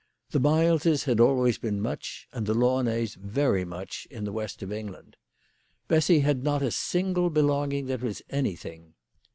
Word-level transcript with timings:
The 0.31 0.39
Mileses 0.39 1.03
had 1.03 1.19
always 1.19 1.59
been 1.59 1.79
much, 1.79 2.27
and 2.33 2.47
the 2.47 2.55
Launays 2.55 3.13
very 3.17 3.63
much 3.63 4.07
in 4.09 4.23
the 4.23 4.31
west 4.31 4.63
of 4.63 4.71
England. 4.71 5.15
Bessy 5.87 6.21
had 6.21 6.41
not 6.43 6.63
a 6.63 6.71
single 6.71 7.29
belonging 7.29 7.85
that 7.85 8.01
was 8.01 8.23
anything. 8.31 8.95